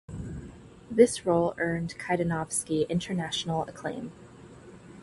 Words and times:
This 0.89 1.27
role 1.27 1.53
earned 1.59 1.93
Kaidanovsky 1.99 2.89
international 2.89 3.65
acclaim. 3.67 4.11